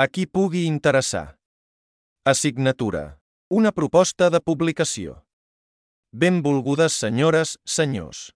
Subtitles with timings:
[0.00, 1.36] A qui pugui interessar.
[2.24, 3.18] Assignatura.
[3.50, 5.26] Una proposta de publicació.
[6.22, 8.30] Benvolgudes senyores, senyors.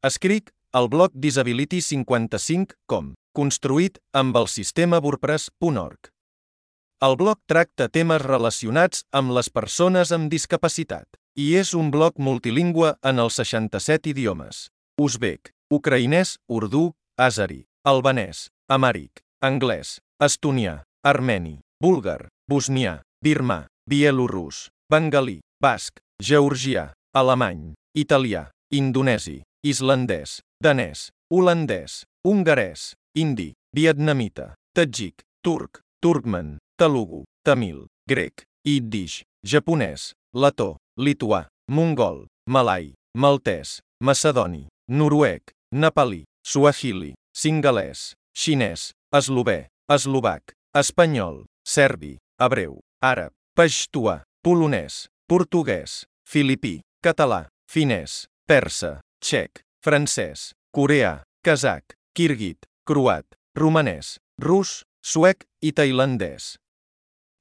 [0.00, 6.08] Escric al blog Disability55.com, construït amb el sistema WordPress.org.
[7.04, 12.96] El blog tracta temes relacionats amb les persones amb discapacitat i és un blog multilingüe
[13.04, 23.00] en els 67 idiomes: uzbek, ucraïnès, urdú, àzeri, albanès, amàric, anglès, estonià, armeni, búlgar, bosnià,
[23.24, 35.22] birmà, bielorrus, bengalí, basc, georgià, alemany, italià, indonesi, islandès, danès, holandès, hongarès, indi, vietnamita, tadjik,
[35.42, 46.24] turc, turcman, telugu, tamil, grec, yiddish, japonès, letó, lituà, mongol, malai, maltès, macedoni, noruec, nepalí,
[46.44, 58.26] suahili, singalès, xinès, eslové, eslovac, espanyol, serbi, hebreu, àrab, paixtuà, polonès, portuguès, filipí, català, finès,
[58.46, 63.26] persa, txec, francès, coreà, kazak, kirguit, croat,
[63.58, 66.54] romanès, rus, suec i tailandès.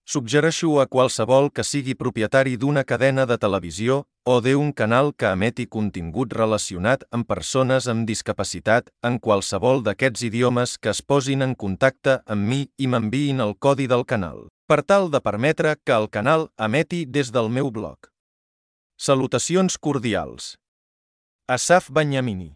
[0.10, 5.68] Suggereixo a qualsevol que sigui propietari d'una cadena de televisió o d'un canal que emeti
[5.76, 12.18] contingut relacionat amb persones amb discapacitat en qualsevol d'aquests idiomes que es posin en contacte
[12.26, 16.50] amb mi i m'enviïn el codi del canal, per tal de permetre que el canal
[16.58, 18.10] emeti des del meu blog.
[18.98, 20.56] Salutacions cordials.
[21.46, 22.56] Asaf Banyamini